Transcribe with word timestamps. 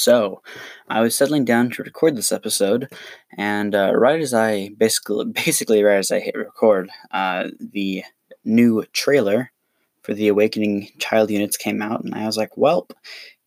So, 0.00 0.40
I 0.88 1.02
was 1.02 1.14
settling 1.14 1.44
down 1.44 1.68
to 1.72 1.82
record 1.82 2.16
this 2.16 2.32
episode, 2.32 2.90
and 3.36 3.74
uh, 3.74 3.92
right 3.94 4.18
as 4.18 4.32
I 4.32 4.70
basically, 4.70 5.26
basically 5.44 5.82
right 5.82 5.98
as 5.98 6.10
I 6.10 6.20
hit 6.20 6.36
record, 6.36 6.88
uh, 7.10 7.48
the 7.60 8.04
new 8.42 8.86
trailer 8.94 9.52
for 10.00 10.14
the 10.14 10.28
Awakening 10.28 10.88
Child 10.98 11.30
Units 11.30 11.58
came 11.58 11.82
out, 11.82 12.02
and 12.02 12.14
I 12.14 12.24
was 12.24 12.38
like, 12.38 12.56
"Well, 12.56 12.88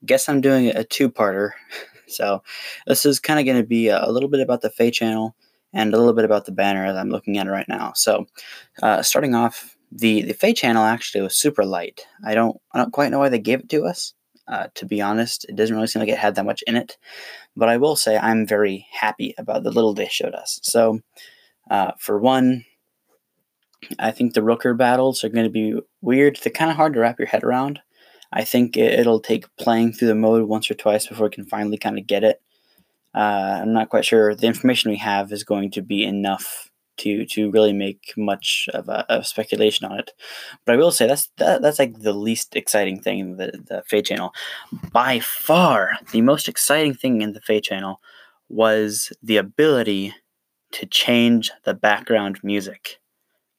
guess 0.06 0.30
I'm 0.30 0.42
doing 0.42 0.68
a 0.68 0.84
two-parter." 0.84 1.54
so, 2.08 2.44
this 2.86 3.04
is 3.04 3.20
kind 3.20 3.40
of 3.40 3.48
going 3.48 3.58
to 3.60 3.68
be 3.68 3.88
a, 3.88 4.06
little 4.08 4.30
bit 4.30 4.40
about 4.40 4.62
the 4.62 4.70
Feh 4.70 4.92
channel 4.92 5.36
and 5.74 5.92
a 5.92 5.98
little 5.98 6.14
bit 6.14 6.26
about 6.26 6.46
the 6.46 6.52
banner 6.52 6.86
that 6.94 7.00
I'm 7.00 7.10
looking 7.10 7.40
at 7.40 7.48
right 7.48 7.68
now. 7.68 7.94
So, 7.96 8.28
uh, 8.84 9.02
starting 9.02 9.34
off, 9.34 9.76
the 9.92 10.22
the 10.22 10.34
Feh 10.36 10.54
channel 10.54 10.84
actually 10.84 11.24
was 11.24 11.36
super 11.36 11.66
light. 11.66 12.06
I 12.24 12.36
don't 12.36 12.62
I 12.74 12.78
don't 12.78 12.94
quite 12.94 13.10
know 13.10 13.18
why 13.18 13.30
they 13.30 13.40
gave 13.40 13.62
it 13.62 13.70
to 13.70 13.86
us. 13.86 14.14
Uh, 14.48 14.68
to 14.76 14.86
be 14.86 15.02
honest, 15.02 15.46
it 15.48 15.56
doesn't 15.56 15.76
really 15.76 15.88
seem 15.88 16.02
like 16.02 16.10
it 16.10 16.18
had 16.18 16.36
that 16.36 16.46
much 16.46 16.64
in 16.68 16.76
it. 16.76 16.98
But 17.56 17.70
I 17.70 17.78
will 17.78 17.96
say 17.96 18.18
I'm 18.18 18.46
very 18.46 18.88
happy 18.92 19.34
about 19.38 19.64
the 19.64 19.72
little 19.72 19.94
they 19.94 20.08
showed 20.08 20.34
us. 20.34 20.60
So, 20.64 21.00
uh, 21.72 21.92
for 21.98 22.20
one, 22.20 22.66
I 24.00 24.12
think 24.12 24.34
the 24.34 24.42
Rokkr 24.42 24.78
battles 24.78 25.24
are 25.24 25.30
going 25.30 25.46
to 25.46 25.50
be 25.50 25.80
weird. 26.02 26.40
They're 26.42 26.52
kind 26.52 26.72
of 26.72 26.78
hard 26.78 26.94
to 26.94 27.00
wrap 27.00 27.20
your 27.20 27.28
head 27.28 27.44
around. 27.44 27.80
I 28.32 28.44
think 28.44 28.76
it'll 28.76 29.20
take 29.20 29.56
playing 29.58 29.94
through 29.94 30.08
the 30.08 30.16
mode 30.16 30.48
once 30.48 30.70
or 30.70 30.74
twice 30.74 31.08
before 31.08 31.28
we 31.28 31.36
can 31.36 31.46
finally 31.46 31.78
kind 31.78 32.00
of 32.00 32.08
get 32.08 32.24
it. 32.24 32.42
Uh, 33.14 33.60
I'm 33.62 33.74
not 33.74 33.90
quite 33.90 34.06
sure 34.06 34.34
the 34.34 34.48
information 34.48 34.90
we 34.90 34.98
have 34.98 35.32
is 35.32 35.44
going 35.44 35.72
to 35.72 35.82
be 35.82 36.04
enough 36.04 36.72
to 36.98 37.26
to 37.26 37.50
really 37.52 37.74
make 37.74 38.14
much 38.18 38.70
of 38.74 38.88
a, 38.90 39.06
a, 39.10 39.24
speculation 39.24 39.86
on 39.86 40.00
it. 40.00 40.12
But 40.66 40.74
I 40.74 40.78
will 40.78 40.92
say 40.92 41.08
that's 41.08 41.30
that, 41.38 41.62
that's 41.62 41.80
like 41.80 42.00
the 42.00 42.14
least 42.14 42.56
exciting 42.56 43.00
thing 43.00 43.20
in 43.20 43.38
the 43.38 43.64
the 43.68 43.84
Feh 43.88 44.02
channel. 44.02 44.34
By 44.92 45.20
far, 45.20 45.92
the 46.12 46.22
most 46.22 46.48
exciting 46.48 46.94
thing 46.94 47.22
in 47.22 47.34
the 47.34 47.42
Feh 47.42 47.62
channel 47.62 48.00
was 48.50 49.12
the 49.22 49.38
ability 49.38 50.14
to 50.74 50.86
change 50.86 51.52
the 51.64 51.74
background 51.74 52.40
music. 52.44 53.00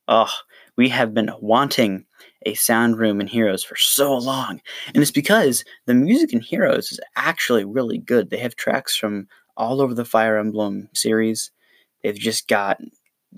Oh, 0.07 0.33
we 0.77 0.89
have 0.91 1.15
been 1.15 1.31
wanting 1.41 2.05
a 2.47 2.55
sound 2.55 2.99
room 2.99 3.21
in 3.21 3.27
Heroes 3.27 3.65
for 3.65 3.77
so 3.77 4.15
long, 4.17 4.61
and 4.89 4.99
it's 4.99 5.11
because 5.11 5.65
the 5.87 5.95
music 5.95 6.33
in 6.33 6.41
Heroes 6.41 6.93
is 6.93 7.01
actually 7.17 7.65
really 7.65 7.99
good. 7.99 8.31
They 8.31 8.39
have 8.39 8.57
tracks 8.57 8.95
from 8.97 9.29
all 9.57 9.81
over 9.81 9.95
the 9.95 10.05
Fire 10.05 10.37
Emblem 10.37 10.89
series. 10.93 11.51
They've 12.03 12.15
just 12.15 12.49
got 12.49 12.79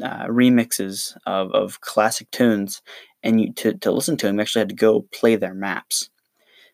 uh, 0.03 0.27
remixes 0.27 1.17
of, 1.27 1.53
of 1.53 1.81
classic 1.81 2.31
tunes, 2.31 2.83
and 3.23 3.41
you 3.41 3.53
to, 3.55 3.75
to 3.75 3.91
listen 3.91 4.17
to 4.19 4.27
them, 4.27 4.37
you 4.37 4.43
actually 4.43 4.61
had 4.61 4.69
to 4.69 4.75
go 4.75 5.07
play 5.13 5.37
their 5.37 5.55
maps. 5.55 6.11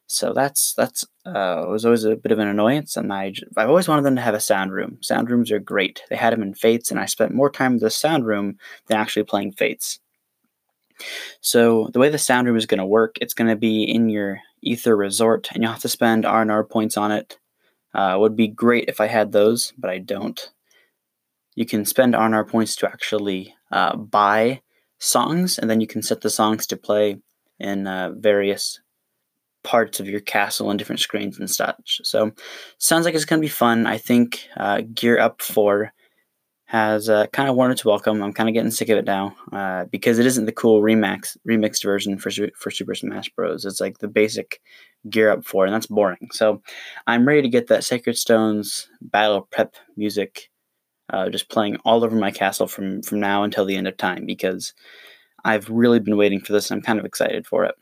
So 0.06 0.34
that's 0.34 0.74
that's 0.74 1.04
uh, 1.24 1.64
was 1.68 1.84
always 1.86 2.04
a 2.04 2.16
bit 2.16 2.32
of 2.32 2.38
an 2.38 2.48
annoyance, 2.48 2.96
and 2.96 3.12
I 3.12 3.32
I've 3.56 3.68
always 3.68 3.88
wanted 3.88 4.04
them 4.04 4.16
to 4.16 4.22
have 4.22 4.34
a 4.34 4.40
sound 4.40 4.72
room. 4.72 4.98
Sound 5.00 5.30
rooms 5.30 5.50
are 5.50 5.58
great. 5.58 6.02
They 6.10 6.16
had 6.16 6.32
them 6.32 6.42
in 6.42 6.54
Fates, 6.54 6.90
and 6.90 7.00
I 7.00 7.06
spent 7.06 7.34
more 7.34 7.50
time 7.50 7.74
in 7.74 7.78
the 7.78 7.90
sound 7.90 8.26
room 8.26 8.58
than 8.88 8.98
actually 8.98 9.24
playing 9.24 9.52
Fates. 9.52 10.00
So 11.40 11.88
the 11.92 11.98
way 11.98 12.10
the 12.10 12.18
sound 12.18 12.46
room 12.46 12.56
is 12.56 12.66
going 12.66 12.78
to 12.78 12.86
work, 12.86 13.16
it's 13.20 13.34
going 13.34 13.48
to 13.48 13.56
be 13.56 13.84
in 13.84 14.10
your 14.10 14.40
Aether 14.64 14.96
Resort, 14.96 15.48
and 15.52 15.62
you'll 15.62 15.72
have 15.72 15.82
to 15.82 15.88
spend 15.88 16.26
R 16.26 16.42
and 16.42 16.50
R 16.50 16.64
points 16.64 16.96
on 16.96 17.10
it. 17.10 17.38
Uh, 17.94 18.16
would 18.18 18.36
be 18.36 18.48
great 18.48 18.88
if 18.88 19.00
I 19.00 19.06
had 19.06 19.32
those, 19.32 19.72
but 19.78 19.90
I 19.90 19.98
don't 19.98 20.50
you 21.54 21.66
can 21.66 21.84
spend 21.84 22.14
R&R 22.14 22.44
points 22.44 22.76
to 22.76 22.86
actually 22.88 23.54
uh, 23.70 23.96
buy 23.96 24.62
songs, 24.98 25.58
and 25.58 25.68
then 25.68 25.80
you 25.80 25.86
can 25.86 26.02
set 26.02 26.20
the 26.20 26.30
songs 26.30 26.66
to 26.68 26.76
play 26.76 27.16
in 27.58 27.86
uh, 27.86 28.12
various 28.16 28.80
parts 29.64 30.00
of 30.00 30.08
your 30.08 30.20
castle 30.20 30.70
and 30.70 30.78
different 30.78 31.00
screens 31.00 31.38
and 31.38 31.50
such. 31.50 32.00
So, 32.04 32.32
sounds 32.78 33.04
like 33.04 33.14
it's 33.14 33.24
going 33.24 33.40
to 33.40 33.44
be 33.44 33.50
fun. 33.50 33.86
I 33.86 33.98
think 33.98 34.48
uh, 34.56 34.82
Gear 34.94 35.18
Up 35.18 35.40
4 35.40 35.92
has 36.66 37.08
uh, 37.08 37.26
kind 37.28 37.48
of 37.50 37.54
worn 37.54 37.70
its 37.70 37.84
welcome. 37.84 38.22
I'm 38.22 38.32
kind 38.32 38.48
of 38.48 38.54
getting 38.54 38.70
sick 38.70 38.88
of 38.88 38.98
it 38.98 39.04
now 39.04 39.36
uh, 39.52 39.84
because 39.84 40.18
it 40.18 40.26
isn't 40.26 40.46
the 40.46 40.52
cool 40.52 40.80
remix 40.80 41.36
remixed 41.46 41.84
version 41.84 42.18
for 42.18 42.30
for 42.56 42.70
Super 42.70 42.94
Smash 42.94 43.28
Bros. 43.30 43.64
It's 43.64 43.80
like 43.80 43.98
the 43.98 44.08
basic 44.08 44.60
Gear 45.08 45.30
Up 45.30 45.44
4, 45.44 45.66
and 45.66 45.74
that's 45.74 45.86
boring. 45.86 46.28
So, 46.32 46.62
I'm 47.06 47.26
ready 47.26 47.42
to 47.42 47.48
get 47.48 47.68
that 47.68 47.84
Sacred 47.84 48.16
Stones 48.16 48.88
battle 49.00 49.48
prep 49.50 49.74
music 49.96 50.50
uh, 51.12 51.28
just 51.28 51.50
playing 51.50 51.76
all 51.84 52.04
over 52.04 52.16
my 52.16 52.30
castle 52.30 52.66
from 52.66 53.02
from 53.02 53.20
now 53.20 53.44
until 53.44 53.64
the 53.64 53.76
end 53.76 53.86
of 53.86 53.96
time 53.96 54.26
because 54.26 54.72
I've 55.44 55.68
really 55.68 56.00
been 56.00 56.16
waiting 56.16 56.40
for 56.40 56.52
this. 56.52 56.70
and 56.70 56.78
I'm 56.78 56.82
kind 56.82 56.98
of 56.98 57.04
excited 57.04 57.46
for 57.46 57.64
it. 57.64 57.74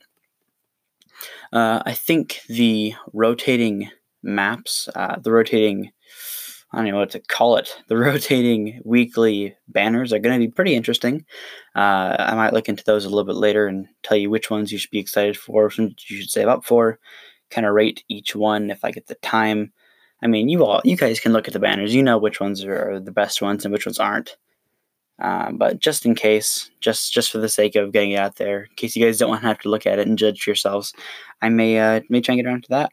Uh, 1.53 1.81
I 1.85 1.93
think 1.93 2.41
the 2.47 2.93
rotating 3.13 3.89
maps, 4.23 4.89
uh, 4.95 5.19
the 5.19 5.31
rotating, 5.31 5.91
I 6.71 6.77
don't 6.77 6.91
know 6.91 6.97
what 6.97 7.11
to 7.11 7.19
call 7.19 7.57
it, 7.57 7.75
the 7.87 7.97
rotating 7.97 8.81
weekly 8.83 9.55
banners 9.67 10.13
are 10.13 10.19
going 10.19 10.39
to 10.39 10.47
be 10.47 10.51
pretty 10.51 10.75
interesting. 10.75 11.25
Uh, 11.75 12.15
I 12.17 12.35
might 12.35 12.53
look 12.53 12.69
into 12.69 12.83
those 12.83 13.05
a 13.05 13.09
little 13.09 13.25
bit 13.25 13.35
later 13.35 13.67
and 13.67 13.87
tell 14.03 14.17
you 14.17 14.29
which 14.29 14.49
ones 14.49 14.71
you 14.71 14.77
should 14.77 14.91
be 14.91 14.99
excited 14.99 15.37
for, 15.37 15.65
which 15.65 15.77
ones 15.77 16.05
you 16.07 16.17
should 16.17 16.29
save 16.29 16.47
up 16.47 16.65
for, 16.65 16.99
kind 17.49 17.67
of 17.67 17.73
rate 17.73 18.03
each 18.07 18.35
one 18.35 18.71
if 18.71 18.83
I 18.83 18.91
get 18.91 19.07
the 19.07 19.15
time. 19.15 19.73
I 20.21 20.27
mean, 20.27 20.49
you 20.49 20.65
all, 20.65 20.81
you 20.83 20.95
guys 20.95 21.19
can 21.19 21.33
look 21.33 21.47
at 21.47 21.53
the 21.53 21.59
banners. 21.59 21.95
You 21.95 22.03
know 22.03 22.17
which 22.17 22.39
ones 22.39 22.63
are 22.63 22.99
the 22.99 23.11
best 23.11 23.41
ones 23.41 23.65
and 23.65 23.71
which 23.71 23.85
ones 23.85 23.99
aren't. 23.99 24.37
Uh, 25.19 25.51
but 25.51 25.79
just 25.79 26.05
in 26.05 26.15
case, 26.15 26.71
just 26.79 27.13
just 27.13 27.31
for 27.31 27.37
the 27.37 27.49
sake 27.49 27.75
of 27.75 27.91
getting 27.91 28.11
it 28.11 28.19
out 28.19 28.37
there, 28.37 28.63
in 28.63 28.75
case 28.75 28.95
you 28.95 29.05
guys 29.05 29.19
don't 29.19 29.29
want 29.29 29.41
to 29.41 29.47
have 29.47 29.59
to 29.59 29.69
look 29.69 29.85
at 29.85 29.99
it 29.99 30.07
and 30.07 30.17
judge 30.17 30.47
yourselves, 30.47 30.93
I 31.41 31.49
may 31.49 31.77
uh, 31.79 32.01
may 32.09 32.21
try 32.21 32.33
and 32.33 32.41
get 32.41 32.49
around 32.49 32.63
to 32.63 32.69
that. 32.69 32.91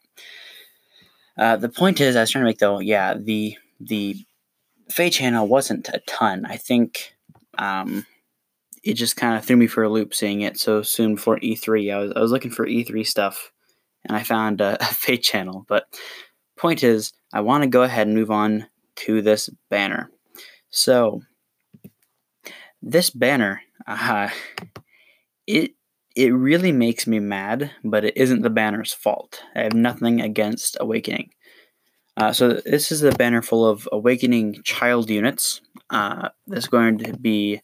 Uh, 1.39 1.57
the 1.57 1.71
point 1.71 2.01
is, 2.01 2.17
I 2.17 2.21
was 2.21 2.31
trying 2.31 2.45
to 2.45 2.49
make 2.49 2.59
though, 2.59 2.81
yeah, 2.81 3.15
the 3.15 3.57
the 3.81 4.17
Feh 4.91 5.09
channel 5.09 5.47
wasn't 5.47 5.89
a 5.89 6.01
ton. 6.07 6.45
I 6.45 6.57
think 6.59 7.15
um, 7.57 8.05
it 8.83 8.95
just 8.95 9.17
kind 9.17 9.37
of 9.37 9.45
threw 9.45 9.57
me 9.57 9.67
for 9.67 9.83
a 9.83 9.89
loop 9.89 10.15
seeing 10.15 10.43
it 10.43 10.59
so 10.59 10.83
soon 10.83 11.15
before 11.15 11.39
E3. 11.39 11.95
I 11.95 11.99
was 11.99 12.13
I 12.15 12.21
was 12.21 12.33
looking 12.33 12.51
for 12.51 12.67
E3 12.67 13.07
stuff, 13.07 13.53
and 14.05 14.15
I 14.17 14.23
found 14.23 14.61
a, 14.63 14.77
a 14.83 14.87
Feh 14.87 15.17
channel, 15.17 15.65
but 15.67 15.87
point 16.59 16.83
is, 16.83 17.13
I 17.33 17.41
want 17.41 17.63
to 17.63 17.69
go 17.69 17.83
ahead 17.83 18.07
and 18.07 18.17
move 18.17 18.31
on 18.31 18.67
to 18.97 19.23
this 19.23 19.49
banner. 19.71 20.11
So, 20.71 21.23
this 22.83 23.11
banner, 23.11 23.63
uh, 23.87 24.29
it 25.47 25.73
it 26.15 26.31
really 26.31 26.73
makes 26.73 27.07
me 27.07 27.21
mad, 27.21 27.71
but 27.85 28.05
it 28.05 28.17
isn't 28.17 28.43
the 28.43 28.51
banner's 28.51 28.93
fault. 28.93 29.41
I 29.55 29.61
have 29.61 29.75
nothing 29.75 30.21
against 30.21 30.77
Awakening. 30.81 31.31
Uh, 32.17 32.33
so 32.33 32.55
this 32.55 32.91
is 32.91 33.01
the 33.01 33.13
banner 33.13 33.41
full 33.41 33.65
of 33.65 33.89
Awakening 33.93 34.61
child 34.65 35.09
units. 35.09 35.61
Uh, 35.91 36.31
there's 36.49 36.67
going 36.67 36.99
to 36.99 37.17
be, 37.17 37.61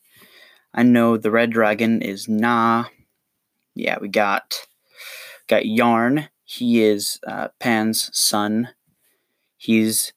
I 0.72 0.84
know 0.84 1.16
the 1.16 1.32
red 1.32 1.50
dragon 1.50 2.00
is 2.00 2.28
Nah. 2.28 2.84
Yeah, 3.74 3.98
we 4.00 4.08
got 4.08 4.54
got 5.48 5.64
Yarne. 5.64 6.28
He 6.44 6.84
is 6.84 7.18
uh, 7.26 7.48
Panne's 7.58 8.08
son. 8.16 8.68
He's 9.64 10.12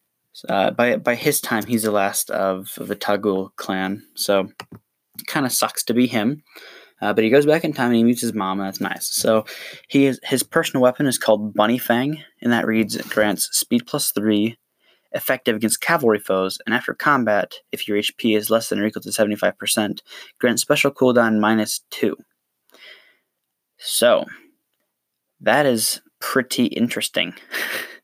uh, 0.50 0.72
by 0.72 0.97
by 0.97 1.16
his 1.16 1.40
time, 1.40 1.66
he's 1.66 1.84
the 1.84 1.91
last 1.91 2.30
of, 2.31 2.74
of 2.78 2.90
the 2.90 2.97
Taguel 2.97 3.56
clan, 3.56 4.03
so 4.13 4.50
kind 5.25 5.46
of 5.46 5.53
sucks 5.53 5.85
to 5.85 5.94
be 5.94 6.06
him. 6.06 6.44
Uh, 7.02 7.13
but 7.13 7.24
he 7.24 7.30
goes 7.30 7.46
back 7.46 7.63
in 7.63 7.72
time 7.72 7.88
and 7.88 7.96
he 7.96 8.03
meets 8.03 8.19
his 8.19 8.34
mom, 8.34 8.59
and 8.59 8.68
that's 8.68 8.81
nice. 8.81 9.07
So 9.07 9.46
he 9.88 10.06
is, 10.06 10.19
his 10.24 10.44
personal 10.44 10.81
weapon 10.81 11.06
is 11.06 11.18
called 11.18 11.54
Bunny 11.54 11.77
Fang, 11.77 12.22
and 12.42 12.51
that 12.51 12.68
reads 12.68 12.98
grants 13.04 13.48
speed 13.57 13.88
plus 13.88 14.12
three, 14.12 14.57
effective 15.13 15.56
against 15.56 15.80
cavalry 15.80 16.19
foes, 16.19 16.57
and 16.66 16.75
after 16.75 16.94
combat, 16.94 17.54
if 17.72 17.88
your 17.88 17.98
HP 17.98 18.36
is 18.36 18.50
less 18.50 18.68
than 18.68 18.80
or 18.80 18.86
equal 18.86 19.01
to 19.04 19.13
seventy 19.13 19.38
five 19.38 19.57
percent, 19.57 20.04
grants 20.39 20.62
special 20.62 20.92
cooldown 20.92 21.39
minus 21.39 21.86
two. 21.89 22.18
So 23.77 24.25
that 25.39 25.66
is 25.66 26.01
pretty 26.19 26.66
interesting. 26.66 27.33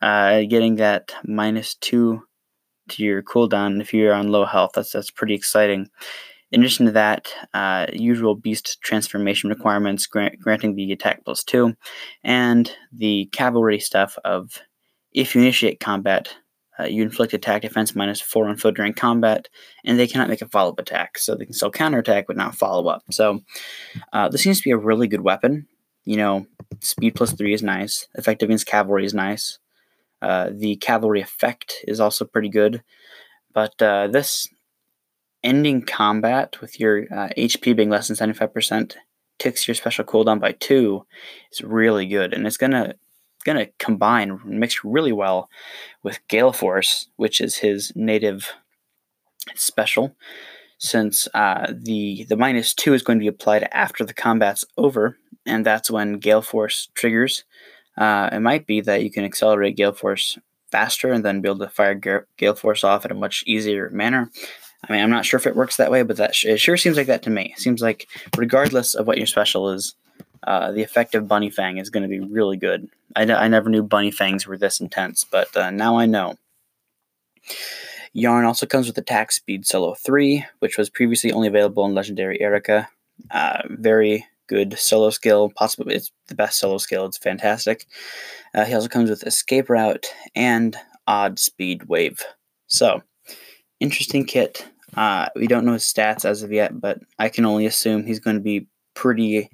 uh, 0.00 0.42
getting 0.42 0.76
that 0.76 1.12
minus 1.24 1.74
two 1.74 2.22
to 2.88 3.04
your 3.04 3.22
cooldown 3.22 3.80
if 3.80 3.92
you're 3.92 4.14
on 4.14 4.28
low 4.28 4.44
health. 4.44 4.72
That's 4.74 4.92
that's 4.92 5.10
pretty 5.10 5.34
exciting. 5.34 5.88
In 6.50 6.62
addition 6.62 6.86
to 6.86 6.92
that, 6.92 7.28
uh, 7.52 7.86
usual 7.92 8.34
beast 8.34 8.80
transformation 8.80 9.50
requirements 9.50 10.06
grant, 10.06 10.40
granting 10.40 10.74
the 10.74 10.92
attack 10.92 11.22
plus 11.24 11.44
two, 11.44 11.74
and 12.24 12.72
the 12.90 13.28
cavalry 13.32 13.78
stuff 13.78 14.16
of 14.24 14.58
if 15.12 15.34
you 15.34 15.42
initiate 15.42 15.80
combat, 15.80 16.34
uh, 16.80 16.84
you 16.84 17.02
inflict 17.02 17.34
attack 17.34 17.62
defense 17.62 17.94
minus 17.94 18.20
four 18.20 18.48
on 18.48 18.56
foot 18.56 18.76
during 18.76 18.94
combat, 18.94 19.48
and 19.84 19.98
they 19.98 20.06
cannot 20.06 20.28
make 20.28 20.40
a 20.40 20.48
follow 20.48 20.70
up 20.70 20.78
attack, 20.78 21.18
so 21.18 21.34
they 21.34 21.44
can 21.44 21.52
still 21.52 21.70
counterattack 21.70 22.26
but 22.26 22.36
not 22.36 22.54
follow 22.54 22.88
up. 22.88 23.02
So 23.10 23.40
uh, 24.14 24.30
this 24.30 24.42
seems 24.42 24.58
to 24.58 24.64
be 24.64 24.70
a 24.70 24.78
really 24.78 25.06
good 25.06 25.22
weapon. 25.22 25.66
You 26.04 26.16
know, 26.16 26.46
speed 26.80 27.14
plus 27.14 27.32
three 27.32 27.52
is 27.52 27.62
nice. 27.62 28.06
Effective 28.14 28.48
against 28.48 28.66
cavalry 28.66 29.04
is 29.04 29.12
nice. 29.12 29.58
Uh, 30.20 30.50
the 30.52 30.76
cavalry 30.76 31.20
effect 31.20 31.84
is 31.86 32.00
also 32.00 32.24
pretty 32.24 32.48
good, 32.48 32.82
but 33.52 33.80
uh, 33.80 34.08
this 34.08 34.48
ending 35.44 35.82
combat 35.82 36.60
with 36.60 36.80
your 36.80 37.04
uh, 37.12 37.28
HP 37.36 37.76
being 37.76 37.90
less 37.90 38.08
than 38.08 38.16
75% 38.16 38.96
ticks 39.38 39.68
your 39.68 39.74
special 39.74 40.04
cooldown 40.04 40.40
by 40.40 40.52
two 40.52 41.06
is 41.52 41.62
really 41.62 42.06
good, 42.06 42.34
and 42.34 42.46
it's 42.46 42.56
gonna 42.56 42.94
to 43.46 43.70
combine 43.78 44.40
mix 44.44 44.84
really 44.84 45.12
well 45.12 45.48
with 46.02 46.26
Gale 46.28 46.52
Force, 46.52 47.08
which 47.16 47.40
is 47.40 47.56
his 47.56 47.92
native 47.94 48.52
special, 49.54 50.14
since 50.78 51.28
uh, 51.34 51.72
the 51.72 52.26
the 52.28 52.36
minus 52.36 52.74
two 52.74 52.94
is 52.94 53.02
going 53.02 53.18
to 53.18 53.22
be 53.22 53.28
applied 53.28 53.68
after 53.72 54.04
the 54.04 54.14
combat's 54.14 54.64
over, 54.76 55.16
and 55.46 55.64
that's 55.64 55.90
when 55.90 56.18
Gale 56.18 56.42
Force 56.42 56.88
triggers. 56.94 57.44
Uh, 57.98 58.30
it 58.32 58.40
might 58.40 58.66
be 58.66 58.80
that 58.80 59.02
you 59.02 59.10
can 59.10 59.24
accelerate 59.24 59.76
Gale 59.76 59.92
Force 59.92 60.38
faster 60.70 61.12
and 61.12 61.24
then 61.24 61.40
be 61.40 61.48
able 61.48 61.58
to 61.58 61.68
fire 61.68 62.26
Gale 62.36 62.54
Force 62.54 62.84
off 62.84 63.04
in 63.04 63.10
a 63.10 63.14
much 63.14 63.42
easier 63.46 63.90
manner. 63.90 64.30
I 64.88 64.92
mean, 64.92 65.02
I'm 65.02 65.10
not 65.10 65.26
sure 65.26 65.38
if 65.38 65.46
it 65.46 65.56
works 65.56 65.76
that 65.76 65.90
way, 65.90 66.02
but 66.02 66.16
that 66.18 66.34
sh- 66.34 66.44
it 66.44 66.60
sure 66.60 66.76
seems 66.76 66.96
like 66.96 67.08
that 67.08 67.22
to 67.24 67.30
me. 67.30 67.52
It 67.56 67.60
seems 67.60 67.82
like 67.82 68.06
regardless 68.36 68.94
of 68.94 69.06
what 69.06 69.18
your 69.18 69.26
special 69.26 69.70
is, 69.70 69.94
uh, 70.44 70.70
the 70.70 70.86
of 71.14 71.28
Bunny 71.28 71.50
Fang 71.50 71.78
is 71.78 71.90
going 71.90 72.04
to 72.04 72.08
be 72.08 72.20
really 72.20 72.56
good. 72.56 72.88
I, 73.16 73.22
n- 73.22 73.30
I 73.32 73.48
never 73.48 73.68
knew 73.68 73.82
Bunny 73.82 74.12
Fangs 74.12 74.46
were 74.46 74.56
this 74.56 74.80
intense, 74.80 75.24
but 75.24 75.54
uh, 75.56 75.70
now 75.70 75.98
I 75.98 76.06
know. 76.06 76.36
Yarne 78.14 78.46
also 78.46 78.66
comes 78.66 78.86
with 78.86 78.96
attack 78.98 79.32
speed 79.32 79.66
solo 79.66 79.94
3, 79.94 80.44
which 80.60 80.78
was 80.78 80.88
previously 80.88 81.32
only 81.32 81.48
available 81.48 81.84
in 81.84 81.94
Legendary 81.94 82.38
Eirika. 82.38 82.86
Uh, 83.30 83.62
very 83.68 84.26
good 84.48 84.78
solo 84.78 85.10
skill, 85.10 85.52
possibly 85.54 85.94
it's 85.94 86.10
the 86.26 86.34
best 86.34 86.58
solo 86.58 86.78
skill, 86.78 87.06
it's 87.06 87.18
fantastic. 87.18 87.86
Uh, 88.54 88.64
he 88.64 88.74
also 88.74 88.88
comes 88.88 89.10
with 89.10 89.26
escape 89.26 89.70
route 89.70 90.06
and 90.34 90.76
odd 91.06 91.38
speed 91.38 91.84
wave. 91.84 92.24
So, 92.66 93.02
interesting 93.80 94.24
kit. 94.24 94.66
Uh, 94.96 95.28
we 95.36 95.46
don't 95.46 95.64
know 95.64 95.74
his 95.74 95.84
stats 95.84 96.24
as 96.24 96.42
of 96.42 96.52
yet, 96.52 96.80
but 96.80 96.98
I 97.18 97.28
can 97.28 97.44
only 97.44 97.66
assume 97.66 98.04
he's 98.04 98.20
going 98.20 98.36
to 98.36 98.42
be 98.42 98.66
pretty 98.94 99.50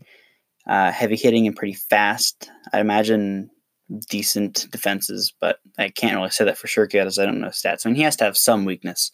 uh, 0.67 0.91
heavy 0.91 1.17
hitting 1.17 1.47
and 1.47 1.57
pretty 1.57 1.75
fast. 1.75 2.51
I 2.73 2.81
imagine 2.81 3.51
decent 4.09 4.67
defenses, 4.71 5.35
but 5.41 5.59
I 5.79 5.89
can't 5.89 6.17
really 6.17 6.31
say 6.31 6.45
that 6.45 6.59
for 6.59 6.67
sure 6.67 6.87
because 6.87 7.19
I 7.19 7.27
don't 7.27 7.41
know 7.41 7.49
stats. 7.49 7.85
I 7.85 7.89
mean, 7.89 7.97
he 7.97 8.03
has 8.03 8.17
to 8.17 8.25
have 8.25 8.37
some 8.37 8.65
weakness. 8.65 9.11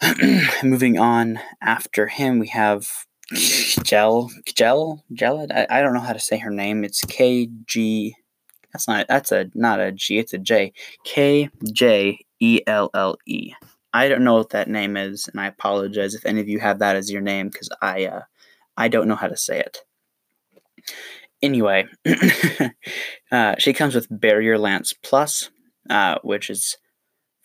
Moving 0.62 0.98
on 0.98 1.40
after 1.60 2.06
him, 2.06 2.38
we 2.38 2.48
have 2.48 2.88
Gel, 3.32 4.30
Gel, 4.44 5.04
Gel. 5.12 5.46
I, 5.50 5.66
I 5.70 5.82
don't 5.82 5.94
know 5.94 6.00
how 6.00 6.12
to 6.12 6.20
say 6.20 6.38
her 6.38 6.50
name. 6.50 6.84
It's 6.84 7.04
K 7.04 7.48
G. 7.66 8.16
That's 8.72 8.88
not. 8.88 9.06
That's 9.08 9.32
a 9.32 9.50
not 9.54 9.80
a 9.80 9.92
G. 9.92 10.18
It's 10.18 10.32
a 10.32 10.38
J. 10.38 10.72
K 11.04 11.50
J 11.72 12.18
E 12.40 12.60
L 12.66 12.90
L 12.94 13.16
E. 13.26 13.52
I 13.94 14.08
don't 14.08 14.24
know 14.24 14.34
what 14.34 14.50
that 14.50 14.68
name 14.68 14.96
is, 14.96 15.28
and 15.28 15.40
I 15.40 15.46
apologize 15.46 16.14
if 16.14 16.24
any 16.24 16.40
of 16.40 16.48
you 16.48 16.60
have 16.60 16.78
that 16.78 16.96
as 16.96 17.10
your 17.10 17.20
name 17.20 17.48
because 17.48 17.68
I 17.80 18.06
uh, 18.06 18.22
I 18.76 18.88
don't 18.88 19.08
know 19.08 19.16
how 19.16 19.28
to 19.28 19.36
say 19.36 19.60
it. 19.60 19.78
Anyway, 21.42 21.86
uh, 23.32 23.54
she 23.58 23.72
comes 23.72 23.94
with 23.94 24.06
Barrier 24.10 24.58
Lance 24.58 24.92
Plus, 24.92 25.50
uh, 25.90 26.16
which 26.22 26.48
is 26.48 26.76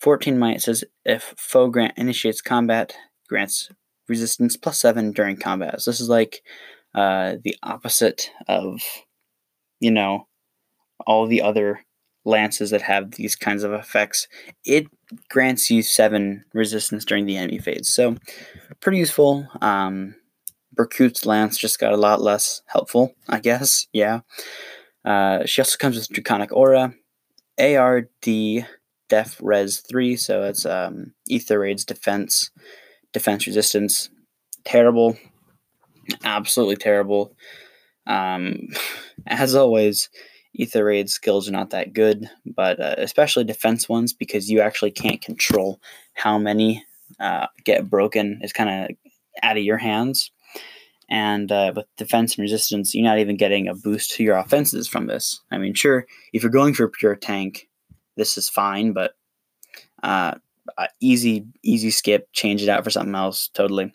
14 0.00 0.38
might. 0.38 0.62
says 0.62 0.84
if 1.04 1.34
foe 1.36 1.68
grant 1.68 1.94
initiates 1.96 2.40
combat, 2.40 2.94
grants 3.28 3.70
resistance 4.08 4.56
plus 4.56 4.80
7 4.80 5.12
during 5.12 5.36
combat. 5.36 5.80
So 5.80 5.90
this 5.90 6.00
is 6.00 6.08
like 6.08 6.42
uh, 6.94 7.36
the 7.42 7.56
opposite 7.62 8.30
of, 8.48 8.80
you 9.80 9.90
know, 9.90 10.26
all 11.06 11.26
the 11.26 11.42
other 11.42 11.80
lances 12.24 12.70
that 12.70 12.82
have 12.82 13.12
these 13.12 13.36
kinds 13.36 13.62
of 13.62 13.72
effects. 13.72 14.28
It 14.64 14.86
grants 15.28 15.70
you 15.70 15.82
7 15.82 16.44
resistance 16.52 17.04
during 17.04 17.26
the 17.26 17.36
enemy 17.36 17.58
phase. 17.58 17.88
So 17.88 18.16
pretty 18.80 18.98
useful. 18.98 19.48
Um, 19.60 20.14
Berkute's 20.76 21.26
lance 21.26 21.58
just 21.58 21.80
got 21.80 21.92
a 21.92 21.96
lot 21.96 22.20
less 22.20 22.62
helpful, 22.66 23.14
I 23.28 23.40
guess. 23.40 23.86
Yeah. 23.92 24.20
Uh, 25.04 25.44
she 25.46 25.60
also 25.60 25.76
comes 25.78 25.96
with 25.96 26.08
Draconic 26.08 26.52
Aura, 26.52 26.94
ARD 27.58 28.66
Def 29.08 29.40
Res 29.42 29.80
3, 29.80 30.16
so 30.16 30.42
it's 30.44 30.66
um, 30.66 31.14
Aether 31.30 31.60
Raid's 31.60 31.84
defense, 31.84 32.50
defense 33.12 33.46
resistance. 33.46 34.10
Terrible. 34.64 35.16
Absolutely 36.24 36.76
terrible. 36.76 37.34
Um, 38.06 38.68
as 39.26 39.54
always, 39.54 40.08
Aether 40.58 40.84
Raid 40.84 41.10
skills 41.10 41.48
are 41.48 41.52
not 41.52 41.70
that 41.70 41.92
good, 41.92 42.28
but 42.44 42.80
uh, 42.80 42.94
especially 42.98 43.44
defense 43.44 43.88
ones 43.88 44.12
because 44.12 44.50
you 44.50 44.60
actually 44.60 44.90
can't 44.90 45.22
control 45.22 45.80
how 46.14 46.38
many 46.38 46.84
uh, 47.20 47.46
get 47.64 47.88
broken. 47.88 48.38
It's 48.42 48.52
kind 48.52 48.90
of 48.90 48.96
out 49.42 49.56
of 49.56 49.62
your 49.62 49.78
hands. 49.78 50.30
And 51.10 51.50
uh, 51.50 51.72
with 51.74 51.86
defense 51.96 52.36
and 52.36 52.42
resistance, 52.42 52.94
you're 52.94 53.04
not 53.04 53.18
even 53.18 53.36
getting 53.36 53.66
a 53.66 53.74
boost 53.74 54.10
to 54.12 54.24
your 54.24 54.36
offenses 54.36 54.86
from 54.86 55.06
this. 55.06 55.40
I 55.50 55.58
mean, 55.58 55.74
sure, 55.74 56.06
if 56.32 56.42
you're 56.42 56.50
going 56.50 56.74
for 56.74 56.84
a 56.84 56.90
pure 56.90 57.16
tank, 57.16 57.68
this 58.16 58.36
is 58.36 58.50
fine, 58.50 58.92
but 58.92 59.14
uh, 60.76 60.86
easy, 61.00 61.46
easy 61.62 61.90
skip, 61.90 62.28
change 62.32 62.62
it 62.62 62.68
out 62.68 62.84
for 62.84 62.90
something 62.90 63.14
else, 63.14 63.48
totally. 63.54 63.92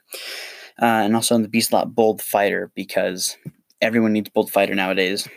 Uh, 0.82 0.86
and 0.86 1.16
also 1.16 1.36
in 1.36 1.42
the 1.42 1.48
B 1.48 1.62
slot, 1.62 1.94
bold 1.94 2.22
fighter 2.22 2.72
because 2.76 3.38
everyone 3.82 4.14
needs 4.14 4.30
bold 4.30 4.52
fighter 4.52 4.74
nowadays. 4.74 5.28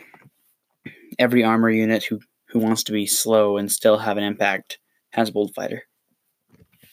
Every 1.19 1.43
armor 1.43 1.69
unit 1.69 2.03
who 2.03 2.19
who 2.49 2.59
wants 2.59 2.83
to 2.83 2.93
be 2.93 3.05
slow 3.05 3.57
and 3.57 3.71
still 3.71 3.97
have 3.97 4.17
an 4.17 4.23
impact 4.23 4.79
has 5.11 5.29
bold 5.29 5.53
fighter. 5.53 5.83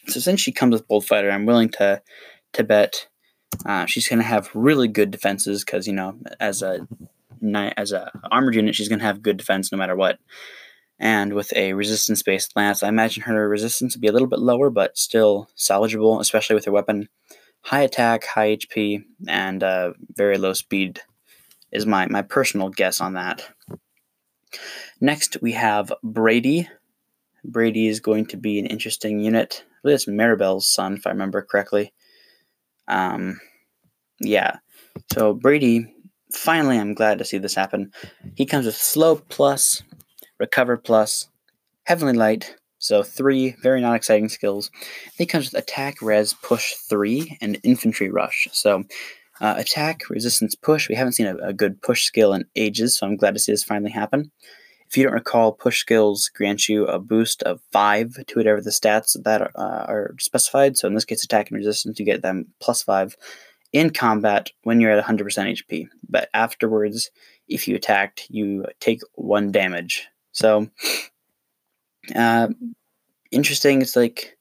So 0.09 0.21
since 0.21 0.41
she 0.41 0.53
comes 0.53 0.73
with 0.73 0.89
bold 0.89 1.07
fighter, 1.07 1.31
I'm 1.31 1.47
willing 1.47 1.71
to 1.71 2.03
to 2.55 2.65
bet 2.65 3.09
uh, 3.65 3.87
she's 3.87 4.09
going 4.09 4.19
to 4.19 4.25
have 4.25 4.51
really 4.55 4.89
good 4.89 5.11
defenses 5.11 5.65
because 5.65 5.87
you 5.87 5.93
know, 5.93 6.17
as 6.41 6.63
a 6.63 6.87
as 7.77 7.93
a 7.93 8.11
armored 8.31 8.55
unit, 8.55 8.75
she's 8.75 8.89
going 8.89 8.99
to 8.99 9.05
have 9.05 9.23
good 9.23 9.37
defense 9.37 9.71
no 9.71 9.79
matter 9.79 9.97
what. 9.97 10.19
And 10.99 11.35
with 11.35 11.53
a 11.57 11.73
resistance 11.73 12.23
based 12.23 12.55
lance, 12.57 12.83
I 12.83 12.89
imagine 12.89 13.25
her 13.25 13.49
resistance 13.49 13.95
would 13.95 14.01
be 14.01 14.09
a 14.09 14.13
little 14.13 14.29
bit 14.29 14.39
lower, 14.39 14.71
but 14.71 14.97
still 14.97 15.49
salvageable, 15.57 16.21
especially 16.21 16.55
with 16.55 16.65
her 16.67 16.73
weapon. 16.73 17.09
High 17.63 17.83
attack, 17.83 18.25
high 18.25 18.57
HP, 18.57 19.05
and 19.27 19.63
uh, 19.63 19.95
very 20.15 20.39
low 20.39 20.53
speed 20.53 21.01
is 21.73 21.87
my, 21.87 22.07
my 22.07 22.23
personal 22.23 22.69
guess 22.69 23.01
on 23.01 23.15
that. 23.15 23.43
Next, 25.01 25.37
we 25.43 25.53
have 25.53 25.93
Brady. 26.03 26.69
Brady 27.45 27.89
is 27.89 28.01
going 28.01 28.27
to 28.27 28.37
be 28.37 28.59
an 28.59 28.67
interesting 28.67 29.21
unit. 29.21 29.65
I 29.67 29.75
believe 29.83 29.95
it's 29.97 30.07
Maribelle's 30.07 30.69
son, 30.69 30.95
if 30.95 31.07
I 31.07 31.11
remember 31.11 31.43
correctly. 31.43 31.93
Um, 32.87 33.41
yeah. 34.21 34.59
So 35.13 35.35
Brady, 35.35 35.93
finally, 36.33 36.79
I'm 36.79 36.95
glad 36.95 37.19
to 37.19 37.25
see 37.25 37.39
this 37.39 37.55
happen. 37.55 37.93
He 38.35 38.47
comes 38.47 38.67
with 38.67 38.77
slow 38.77 39.17
plus, 39.17 39.83
recover 40.39 40.77
plus, 40.77 41.29
heavenly 41.85 42.15
light. 42.15 42.57
So 42.79 43.03
three 43.03 43.57
very 43.63 43.81
not 43.81 43.97
exciting 43.97 44.29
skills. 44.29 44.71
He 45.17 45.27
comes 45.27 45.51
with 45.51 45.63
attack, 45.63 46.03
res, 46.03 46.35
push 46.35 46.75
three, 46.75 47.39
and 47.41 47.59
infantry 47.63 48.11
rush. 48.11 48.47
So 48.53 48.85
uh, 49.41 49.55
attack, 49.57 50.09
resistance, 50.11 50.55
push. 50.55 50.89
We 50.89 50.95
haven't 50.95 51.15
seen 51.15 51.27
a, 51.27 51.37
a 51.37 51.53
good 51.53 51.81
push 51.83 52.05
skill 52.05 52.35
in 52.35 52.45
ages, 52.57 52.99
so 52.99 53.07
I'm 53.07 53.17
glad 53.17 53.35
to 53.35 53.41
see 53.41 53.53
this 53.53 53.65
finally 53.65 53.91
happen. 53.91 54.31
If 54.89 54.99
you 54.99 55.05
don't 55.05 55.13
recall, 55.13 55.53
push 55.53 55.81
skills 55.81 56.31
grant 56.33 56.69
you 56.69 56.87
a 56.87 56.99
boost 56.99 57.43
of 57.43 57.61
5 57.73 58.27
to 58.27 58.39
whatever 58.39 58.61
the 58.61 58.71
stats 58.71 59.17
that 59.25 59.43
uh, 59.43 59.87
are 59.89 60.15
specified. 60.21 60.77
So 60.77 60.87
in 60.87 60.95
this 60.95 61.05
case, 61.05 61.25
attack 61.25 61.51
and 61.51 61.57
resistance, 61.57 61.99
you 61.99 62.05
get 62.05 62.23
them 62.23 62.47
plus 62.61 62.83
5 62.83 63.17
in 63.73 63.91
combat 63.91 64.51
when 64.63 64.81
you're 64.81 64.93
at 64.93 65.05
100% 65.05 65.23
HP. 65.25 65.89
But 66.09 66.29
afterwards, 66.33 67.11
if 67.49 67.67
you 67.67 67.75
attacked, 67.75 68.27
you 68.31 68.67
take 68.79 69.01
1 69.15 69.51
damage. 69.51 70.07
So, 70.35 70.69
uh, 72.15 72.49
interesting. 73.31 73.81
It's 73.81 73.97
like 73.97 74.37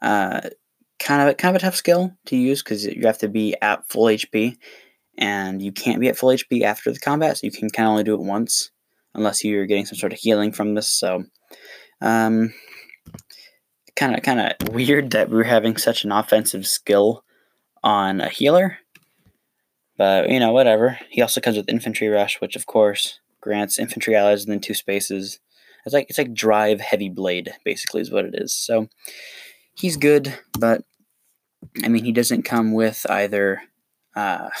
uh, 0.00 0.42
kind 0.98 1.28
of 1.28 1.36
kind 1.36 1.56
of 1.56 1.60
a 1.60 1.64
tough 1.64 1.74
skill 1.74 2.14
to 2.26 2.36
use 2.36 2.62
because 2.62 2.84
you 2.84 3.06
have 3.06 3.18
to 3.18 3.28
be 3.28 3.56
at 3.60 3.88
full 3.88 4.04
HP, 4.04 4.56
and 5.16 5.60
you 5.60 5.72
can't 5.72 6.00
be 6.00 6.08
at 6.08 6.16
full 6.16 6.30
HP 6.30 6.62
after 6.62 6.92
the 6.92 7.00
combat, 7.00 7.38
so 7.38 7.46
you 7.46 7.50
can 7.50 7.70
kind 7.70 7.86
of 7.86 7.90
only 7.92 8.04
do 8.04 8.14
it 8.14 8.20
once 8.20 8.70
unless 9.14 9.42
you're 9.42 9.66
getting 9.66 9.86
some 9.86 9.98
sort 9.98 10.12
of 10.12 10.18
healing 10.18 10.52
from 10.52 10.74
this. 10.74 10.88
So, 10.88 11.24
kind 13.98 14.14
of 14.14 14.22
kind 14.22 14.40
of 14.40 14.74
weird 14.74 15.10
that 15.10 15.30
we're 15.30 15.44
having 15.44 15.76
such 15.76 16.04
an 16.04 16.12
offensive 16.12 16.66
skill 16.66 17.24
on 17.82 18.20
a 18.20 18.28
healer. 18.28 18.78
But 19.96 20.30
you 20.30 20.38
know, 20.38 20.52
whatever. 20.52 20.98
He 21.08 21.22
also 21.22 21.40
comes 21.40 21.56
with 21.56 21.68
infantry 21.68 22.08
rush, 22.08 22.40
which 22.40 22.54
of 22.54 22.66
course 22.66 23.18
grants 23.48 23.78
infantry 23.78 24.14
allies 24.14 24.44
within 24.44 24.60
two 24.60 24.74
spaces. 24.74 25.40
It's 25.86 25.94
like 25.94 26.06
it's 26.10 26.18
like 26.18 26.34
drive 26.34 26.80
heavy 26.80 27.08
blade, 27.08 27.54
basically, 27.64 28.02
is 28.02 28.10
what 28.10 28.26
it 28.26 28.34
is. 28.34 28.52
So 28.52 28.88
he's 29.74 29.96
good, 29.96 30.38
but 30.58 30.82
I 31.82 31.88
mean, 31.88 32.04
he 32.04 32.12
doesn't 32.12 32.42
come 32.42 32.74
with 32.74 33.06
either. 33.08 33.62
Uh, 34.14 34.50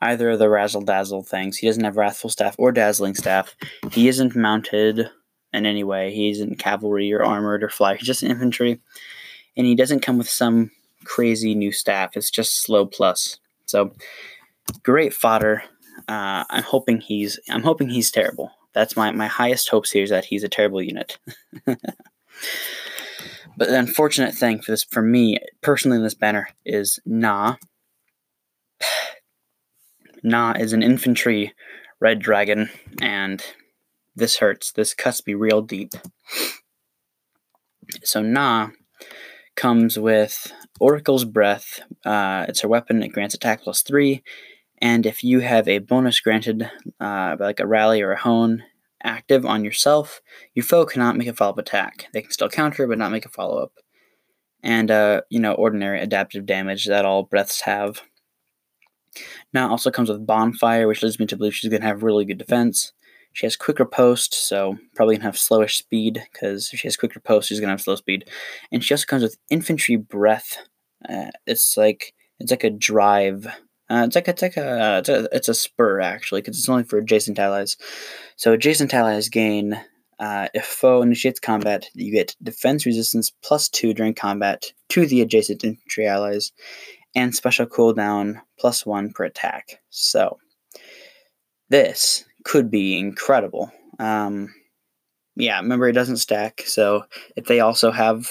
either 0.00 0.30
of 0.30 0.38
the 0.38 0.50
razzle 0.50 0.82
dazzle 0.82 1.22
things. 1.22 1.56
He 1.56 1.66
doesn't 1.66 1.84
have 1.84 1.96
wrathful 1.96 2.28
staff 2.28 2.54
or 2.58 2.72
dazzling 2.72 3.14
staff. 3.14 3.56
He 3.90 4.06
isn't 4.08 4.36
mounted 4.36 5.08
in 5.54 5.64
any 5.64 5.82
way. 5.82 6.12
He 6.12 6.28
isn't 6.30 6.58
cavalry 6.58 7.10
or 7.14 7.24
armored 7.24 7.64
or 7.64 7.70
fly. 7.70 7.96
He's 7.96 8.06
just 8.06 8.22
infantry, 8.22 8.80
and 9.56 9.66
he 9.66 9.74
doesn't 9.74 10.00
come 10.00 10.18
with 10.18 10.28
some 10.28 10.70
crazy 11.04 11.54
new 11.54 11.72
staff. 11.72 12.16
It's 12.16 12.30
just 12.30 12.62
slow 12.62 12.84
plus. 12.84 13.38
So 13.64 13.92
great 14.82 15.14
fodder. 15.14 15.62
Uh, 16.08 16.44
I'm 16.50 16.62
hoping 16.62 17.00
he's 17.00 17.38
I'm 17.48 17.62
hoping 17.62 17.88
he's 17.88 18.10
terrible, 18.10 18.50
That's 18.72 18.96
my, 18.96 19.10
my 19.12 19.26
highest 19.26 19.68
hopes 19.68 19.90
here 19.90 20.04
is 20.04 20.10
that 20.10 20.26
he's 20.26 20.44
a 20.44 20.48
terrible 20.48 20.82
unit. 20.82 21.18
but 21.66 21.78
the 23.58 23.78
unfortunate 23.78 24.34
thing 24.34 24.60
for 24.60 24.72
this, 24.72 24.84
for 24.84 25.02
me 25.02 25.38
personally, 25.62 25.96
in 25.98 26.02
this 26.02 26.14
banner 26.14 26.48
is 26.64 26.98
Nah. 27.04 27.56
Nah 30.26 30.54
is 30.58 30.72
an 30.72 30.82
infantry 30.82 31.52
red 32.00 32.18
dragon, 32.18 32.70
and 33.02 33.44
this 34.16 34.38
hurts. 34.38 34.72
This 34.72 34.94
cuts 34.94 35.26
me 35.26 35.34
real 35.34 35.62
deep. 35.62 35.92
So 38.02 38.22
Nah 38.22 38.70
comes 39.56 39.98
with 39.98 40.52
Oracle's 40.80 41.24
Breath. 41.24 41.80
Uh, 42.04 42.46
it's 42.48 42.64
a 42.64 42.68
weapon. 42.68 43.02
It 43.02 43.08
grants 43.08 43.34
attack 43.34 43.62
plus 43.62 43.82
three, 43.82 44.22
and 44.84 45.06
if 45.06 45.24
you 45.24 45.40
have 45.40 45.66
a 45.66 45.78
bonus 45.78 46.20
granted, 46.20 46.70
uh, 47.00 47.36
like 47.40 47.58
a 47.58 47.66
rally 47.66 48.02
or 48.02 48.12
a 48.12 48.20
hone, 48.20 48.62
active 49.02 49.46
on 49.46 49.64
yourself, 49.64 50.20
your 50.54 50.62
foe 50.62 50.84
cannot 50.84 51.16
make 51.16 51.26
a 51.26 51.32
follow-up 51.32 51.56
attack. 51.56 52.08
They 52.12 52.20
can 52.20 52.30
still 52.30 52.50
counter, 52.50 52.86
but 52.86 52.98
not 52.98 53.10
make 53.10 53.24
a 53.24 53.30
follow-up. 53.30 53.72
And 54.62 54.90
uh, 54.90 55.22
you 55.30 55.40
know, 55.40 55.54
ordinary 55.54 56.02
adaptive 56.02 56.44
damage 56.44 56.84
that 56.84 57.06
all 57.06 57.22
breaths 57.22 57.62
have. 57.62 58.02
Nah 59.54 59.70
also 59.70 59.90
comes 59.90 60.10
with 60.10 60.26
bonfire, 60.26 60.86
which 60.86 61.02
leads 61.02 61.18
me 61.18 61.24
to 61.26 61.36
believe 61.36 61.54
she's 61.54 61.70
gonna 61.70 61.86
have 61.86 62.02
really 62.02 62.26
good 62.26 62.36
defense. 62.36 62.92
She 63.32 63.46
has 63.46 63.56
quicker 63.56 63.84
riposte, 63.84 64.34
so 64.34 64.76
probably 64.94 65.16
gonna 65.16 65.24
have 65.24 65.36
slowish 65.36 65.78
speed 65.78 66.22
because 66.30 66.70
if 66.74 66.80
she 66.80 66.88
has 66.88 66.98
quicker 66.98 67.20
riposte, 67.20 67.48
she's 67.48 67.58
gonna 67.58 67.72
have 67.72 67.80
slow 67.80 67.96
speed. 67.96 68.28
And 68.70 68.84
she 68.84 68.92
also 68.92 69.06
comes 69.06 69.22
with 69.22 69.38
infantry 69.48 69.96
breath. 69.96 70.58
Uh, 71.08 71.30
it's 71.46 71.78
like 71.78 72.12
it's 72.38 72.50
like 72.50 72.64
a 72.64 72.70
drive. 72.70 73.46
Uh, 73.94 74.04
it's 74.04 74.16
like 74.16 74.26
it's 74.26 74.42
like 74.42 74.56
a 74.56 74.98
it's 74.98 75.08
a, 75.08 75.28
it's 75.30 75.48
a 75.48 75.54
spur 75.54 76.00
actually 76.00 76.40
because 76.40 76.58
it's 76.58 76.68
only 76.68 76.82
for 76.82 76.98
adjacent 76.98 77.38
allies. 77.38 77.76
So 78.34 78.52
adjacent 78.52 78.92
allies 78.92 79.28
gain 79.28 79.80
uh, 80.18 80.48
if 80.52 80.64
foe 80.64 81.02
initiates 81.02 81.38
combat, 81.38 81.86
you 81.94 82.10
get 82.12 82.34
defense 82.42 82.86
resistance 82.86 83.30
plus 83.42 83.68
two 83.68 83.94
during 83.94 84.14
combat 84.14 84.72
to 84.88 85.06
the 85.06 85.20
adjacent 85.20 85.62
infantry 85.62 86.08
allies, 86.08 86.50
and 87.14 87.34
special 87.34 87.66
cooldown 87.66 88.40
plus 88.58 88.84
one 88.84 89.12
per 89.12 89.24
attack. 89.24 89.80
So 89.90 90.38
this 91.68 92.24
could 92.44 92.72
be 92.72 92.98
incredible. 92.98 93.70
Um, 94.00 94.52
yeah, 95.36 95.60
remember 95.60 95.86
it 95.86 95.92
doesn't 95.92 96.16
stack, 96.16 96.62
so 96.66 97.04
if 97.36 97.44
they 97.44 97.60
also 97.60 97.92
have 97.92 98.28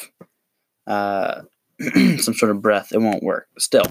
uh, 0.88 1.44
some 2.20 2.34
sort 2.34 2.52
of 2.52 2.62
breath, 2.62 2.92
it 2.94 3.02
won't 3.02 3.24
work. 3.24 3.48
Still, 3.58 3.86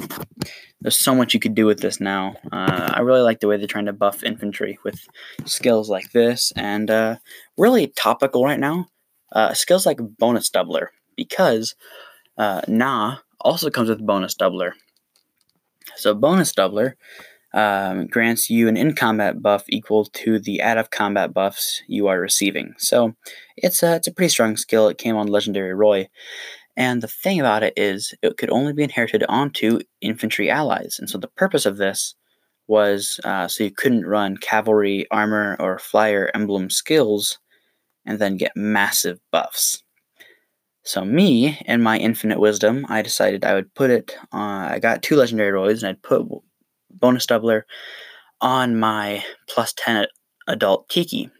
there's 0.80 0.96
so 0.96 1.14
much 1.14 1.34
you 1.34 1.40
could 1.40 1.54
do 1.54 1.66
with 1.66 1.80
this 1.80 2.00
now. 2.00 2.36
Uh, 2.52 2.92
I 2.94 3.00
really 3.00 3.22
like 3.22 3.40
the 3.40 3.48
way 3.48 3.56
they're 3.56 3.66
trying 3.66 3.86
to 3.86 3.92
buff 3.92 4.22
infantry 4.22 4.78
with 4.84 5.06
skills 5.44 5.90
like 5.90 6.12
this, 6.12 6.52
and 6.56 6.90
uh, 6.90 7.16
really 7.56 7.88
topical 7.88 8.44
right 8.44 8.60
now. 8.60 8.88
Uh, 9.32 9.54
skills 9.54 9.86
like 9.86 9.98
bonus 10.18 10.50
doubler, 10.50 10.88
because 11.16 11.74
uh, 12.38 12.62
Nah 12.68 13.18
also 13.40 13.70
comes 13.70 13.88
with 13.88 14.06
bonus 14.06 14.34
doubler. 14.34 14.72
So 15.96 16.14
bonus 16.14 16.52
doubler 16.52 16.94
um, 17.54 18.06
grants 18.06 18.48
you 18.48 18.68
an 18.68 18.76
in 18.76 18.94
combat 18.94 19.42
buff 19.42 19.64
equal 19.68 20.06
to 20.06 20.38
the 20.38 20.62
out 20.62 20.78
of 20.78 20.90
combat 20.90 21.34
buffs 21.34 21.82
you 21.86 22.06
are 22.08 22.20
receiving. 22.20 22.74
So 22.78 23.14
it's 23.56 23.82
a, 23.82 23.96
it's 23.96 24.06
a 24.06 24.12
pretty 24.12 24.30
strong 24.30 24.56
skill. 24.56 24.88
It 24.88 24.98
came 24.98 25.16
on 25.16 25.26
Legendary 25.26 25.74
Roy. 25.74 26.08
And 26.76 27.02
the 27.02 27.08
thing 27.08 27.38
about 27.38 27.62
it 27.62 27.74
is, 27.76 28.14
it 28.22 28.38
could 28.38 28.50
only 28.50 28.72
be 28.72 28.82
inherited 28.82 29.24
onto 29.28 29.80
infantry 30.00 30.50
allies. 30.50 30.96
And 30.98 31.08
so 31.08 31.18
the 31.18 31.28
purpose 31.28 31.66
of 31.66 31.76
this 31.76 32.14
was 32.66 33.20
uh, 33.24 33.48
so 33.48 33.64
you 33.64 33.70
couldn't 33.70 34.06
run 34.06 34.36
cavalry, 34.36 35.06
armor, 35.10 35.56
or 35.60 35.78
flyer 35.78 36.30
emblem 36.34 36.70
skills 36.70 37.38
and 38.06 38.18
then 38.18 38.36
get 38.36 38.52
massive 38.56 39.20
buffs. 39.30 39.82
So 40.84 41.04
me, 41.04 41.60
in 41.66 41.82
my 41.82 41.98
infinite 41.98 42.40
wisdom, 42.40 42.86
I 42.88 43.02
decided 43.02 43.44
I 43.44 43.54
would 43.54 43.72
put 43.74 43.90
it. 43.90 44.16
Uh, 44.32 44.68
I 44.70 44.78
got 44.80 45.02
two 45.02 45.16
legendary 45.16 45.52
Roys, 45.52 45.82
and 45.82 45.90
I'd 45.90 46.02
put 46.02 46.26
bonus 46.90 47.26
doubler 47.26 47.62
on 48.40 48.78
my 48.78 49.24
plus 49.48 49.72
10 49.76 50.06
adult 50.48 50.88
Tiki 50.88 51.30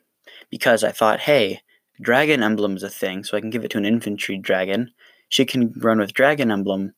because 0.50 0.84
I 0.84 0.92
thought, 0.92 1.18
hey, 1.18 1.60
dragon 2.00 2.42
emblem 2.42 2.76
is 2.76 2.84
a 2.84 2.88
thing, 2.90 3.24
so 3.24 3.36
I 3.36 3.40
can 3.40 3.50
give 3.50 3.64
it 3.64 3.70
to 3.72 3.78
an 3.78 3.84
infantry 3.84 4.38
dragon. 4.38 4.92
She 5.32 5.46
can 5.46 5.72
run 5.78 5.98
with 5.98 6.12
dragon 6.12 6.50
emblem, 6.50 6.92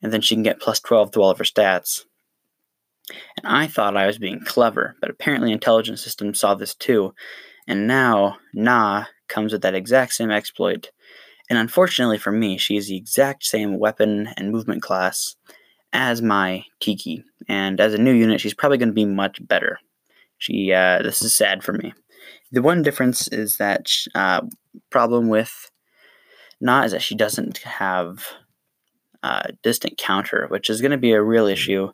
and 0.00 0.12
then 0.12 0.20
she 0.20 0.36
can 0.36 0.44
get 0.44 0.60
plus 0.60 0.78
12 0.78 1.10
to 1.10 1.20
all 1.20 1.30
of 1.30 1.38
her 1.38 1.44
stats. 1.44 2.04
And 3.36 3.44
I 3.44 3.66
thought 3.66 3.96
I 3.96 4.06
was 4.06 4.18
being 4.18 4.38
clever, 4.44 4.94
but 5.00 5.10
apparently 5.10 5.50
Intelligent 5.50 5.98
Systems 5.98 6.38
saw 6.38 6.54
this 6.54 6.76
too, 6.76 7.12
and 7.66 7.88
now 7.88 8.36
Nah 8.54 9.06
comes 9.26 9.52
with 9.52 9.62
that 9.62 9.74
exact 9.74 10.12
same 10.12 10.30
exploit. 10.30 10.92
And 11.50 11.58
unfortunately 11.58 12.18
for 12.18 12.30
me, 12.30 12.56
she 12.56 12.76
is 12.76 12.86
the 12.86 12.96
exact 12.96 13.42
same 13.42 13.80
weapon 13.80 14.28
and 14.36 14.52
movement 14.52 14.80
class 14.80 15.34
as 15.92 16.22
my 16.22 16.64
Tiki, 16.78 17.24
and 17.48 17.80
as 17.80 17.94
a 17.94 17.98
new 17.98 18.12
unit, 18.12 18.40
she's 18.40 18.54
probably 18.54 18.78
going 18.78 18.90
to 18.90 18.94
be 18.94 19.06
much 19.06 19.44
better. 19.48 19.80
She, 20.38 20.72
uh, 20.72 21.02
this 21.02 21.20
is 21.20 21.34
sad 21.34 21.64
for 21.64 21.72
me. 21.72 21.94
The 22.52 22.62
one 22.62 22.82
difference 22.82 23.26
is 23.26 23.56
that 23.56 23.90
uh, 24.14 24.42
problem 24.90 25.28
with 25.28 25.71
Nah 26.62 26.84
is 26.84 26.92
that 26.92 27.02
she 27.02 27.16
doesn't 27.16 27.58
have 27.58 28.24
uh, 29.24 29.48
distant 29.62 29.98
counter, 29.98 30.46
which 30.48 30.70
is 30.70 30.80
going 30.80 30.92
to 30.92 30.96
be 30.96 31.10
a 31.10 31.22
real 31.22 31.46
issue 31.46 31.90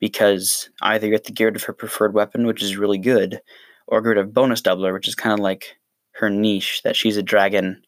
because 0.00 0.70
either 0.80 1.06
you 1.06 1.12
get 1.32 1.44
rid 1.44 1.56
of 1.56 1.64
her 1.64 1.74
preferred 1.74 2.14
weapon, 2.14 2.46
which 2.46 2.62
is 2.62 2.78
really 2.78 2.96
good, 2.96 3.42
or 3.86 4.00
get 4.00 4.16
of 4.16 4.32
bonus 4.32 4.62
doubler, 4.62 4.94
which 4.94 5.06
is 5.06 5.14
kind 5.14 5.34
of 5.34 5.40
like 5.40 5.76
her 6.12 6.30
niche 6.30 6.80
that 6.82 6.96
she's 6.96 7.18
a 7.18 7.22
dragon 7.22 7.82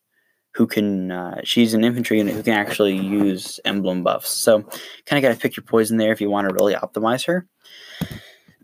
who 0.54 0.66
can 0.66 1.11
uh, 1.11 1.40
she's 1.45 1.73
an 1.73 1.83
infantry 1.83 2.19
unit 2.19 2.35
who 2.35 2.42
can 2.42 2.52
actually 2.52 2.95
use 2.95 3.59
emblem 3.64 4.02
buffs. 4.02 4.28
So 4.28 4.61
kind 5.07 5.19
of 5.19 5.23
got 5.23 5.35
to 5.35 5.40
pick 5.40 5.57
your 5.57 5.64
poison 5.64 5.97
there 5.97 6.12
if 6.12 6.21
you 6.21 6.28
want 6.28 6.47
to 6.47 6.54
really 6.54 6.75
optimize 6.75 7.25
her. 7.26 7.47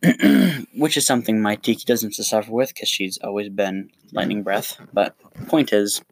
Which 0.77 0.99
is 0.99 1.07
something 1.07 1.41
my 1.41 1.57
Tiki 1.57 1.85
doesn't 1.87 2.13
suffer 2.15 2.53
with 2.53 2.69
because 2.75 2.91
she's 2.91 3.19
always 3.25 3.49
been 3.49 3.89
lightning 4.13 4.43
breath. 4.43 4.77
But 4.93 5.17
point 5.49 5.73
is, 5.73 6.03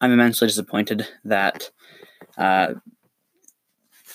I'm 0.00 0.12
immensely 0.12 0.48
disappointed 0.48 1.06
that 1.24 1.70
uh, 2.38 2.74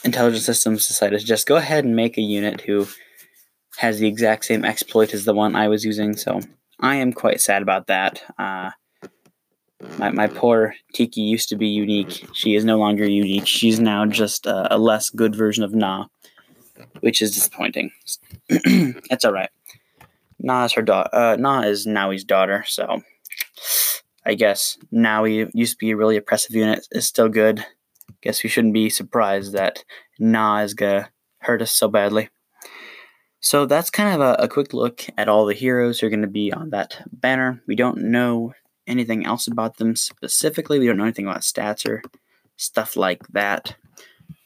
Systems 0.04 0.88
decided 0.88 1.20
to 1.20 1.26
just 1.26 1.48
go 1.48 1.56
ahead 1.56 1.84
and 1.84 1.96
make 1.96 2.18
a 2.18 2.22
unit 2.22 2.62
who 2.62 2.88
has 3.78 4.00
the 4.00 4.08
exact 4.08 4.46
same 4.46 4.64
exploit 4.64 5.14
as 5.14 5.26
the 5.26 5.34
one 5.34 5.56
I 5.56 5.68
was 5.68 5.84
using. 5.84 6.16
So 6.16 6.42
I 6.80 6.96
am 6.96 7.12
quite 7.12 7.42
sad 7.42 7.62
about 7.62 7.88
that. 7.88 8.22
Uh, 8.38 8.72
my, 9.98 10.12
my 10.12 10.28
poor 10.28 10.76
Tiki 10.94 11.22
used 11.22 11.50
to 11.50 11.56
be 11.56 11.68
unique. 11.68 12.28
She 12.34 12.56
is 12.56 12.64
no 12.64 12.78
longer 12.78 13.10
unique. 13.10 13.48
She's 13.48 13.80
now 13.80 14.06
just 14.06 14.46
a, 14.46 14.74
a 14.74 14.78
less 14.78 15.10
good 15.10 15.36
version 15.36 15.64
of 15.64 15.74
Nah, 15.74 16.06
which 17.02 17.22
is 17.22 17.34
disappointing. 17.34 17.92
it's 18.50 19.26
all 19.26 19.34
right. 19.34 19.50
Nah 20.40 20.66
is 20.66 20.74
her 20.74 20.82
daughter. 20.82 21.10
Uh, 21.14 21.36
Nah 21.38 21.62
is 21.62 21.86
Nowi's 21.86 22.24
daughter, 22.24 22.64
so 22.68 23.02
I 24.26 24.34
guess 24.34 24.78
Nowi 24.94 25.50
used 25.54 25.74
to 25.74 25.78
be 25.78 25.92
a 25.92 25.98
really 25.98 26.18
oppressive 26.18 26.56
unit. 26.56 26.88
Is 26.92 27.06
still 27.06 27.30
good. 27.30 27.66
Guess 28.22 28.44
we 28.44 28.50
shouldn't 28.50 28.74
be 28.74 28.90
surprised 28.90 29.54
that 29.54 29.84
Nah 30.20 30.62
is 30.62 30.74
gonna 30.74 31.10
hurt 31.40 31.62
us 31.62 31.72
so 31.72 31.88
badly. 31.88 32.30
So 33.40 33.68
that's 33.68 33.92
kind 33.92 34.16
of 34.16 34.22
a, 34.22 34.44
a 34.44 34.48
quick 34.48 34.74
look 34.74 35.06
at 35.18 35.30
all 35.30 35.46
the 35.46 35.54
heroes 35.54 36.00
who 36.00 36.08
are 36.08 36.10
to 36.10 36.28
be 36.28 36.52
on 36.52 36.72
that 36.72 37.00
banner. 37.12 37.62
We 37.68 37.76
don't 37.76 38.10
know 38.10 38.54
anything 38.88 39.26
else 39.26 39.48
about 39.48 39.78
them 39.78 39.96
specifically. 39.96 40.80
We 40.80 40.88
don't 40.88 40.98
know 40.98 41.04
anything 41.04 41.28
about 41.28 41.42
stats 41.42 41.88
or 41.88 42.02
stuff 42.58 42.96
like 42.96 43.28
that. 43.30 43.76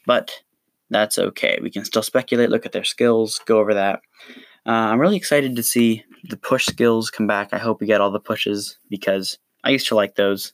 But 0.06 0.42
that's 0.90 1.18
okay. 1.18 1.60
We 1.62 1.70
can 1.70 1.86
still 1.86 2.02
speculate, 2.04 2.50
look 2.50 2.66
at 2.66 2.72
their 2.72 2.84
skills, 2.84 3.40
go 3.46 3.60
over 3.60 3.74
that. 3.74 4.02
Uh, 4.66 4.72
I'm 4.92 5.00
really 5.00 5.18
excited 5.18 5.56
to 5.56 5.64
see 5.64 6.04
the 6.26 6.38
push 6.38 6.66
skills 6.66 7.10
come 7.10 7.28
back. 7.28 7.54
I 7.54 7.58
hope 7.58 7.80
we 7.80 7.88
get 7.88 8.02
all 8.02 8.12
the 8.12 8.20
pushes 8.20 8.78
because 8.90 9.38
I 9.70 9.74
used 9.74 9.88
to 9.90 9.96
like 9.96 10.16
those. 10.16 10.52